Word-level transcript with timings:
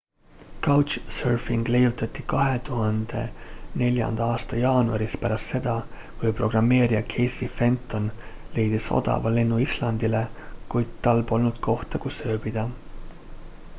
couchsurfing 0.65 1.65
leiutati 1.73 2.23
2004 2.31 4.07
aasta 4.27 4.61
jaanuaris 4.63 5.17
pärast 5.25 5.51
seda 5.53 5.75
kui 6.23 6.31
programmeerija 6.39 7.01
casey 7.15 7.49
fenton 7.59 8.07
leidis 8.55 8.87
odava 9.01 9.33
lennu 9.37 9.59
islandile 9.67 10.23
kuid 10.75 10.97
tal 11.09 11.21
polnud 11.33 11.61
kohta 11.69 12.03
kus 12.07 12.19
ööbida 12.37 12.65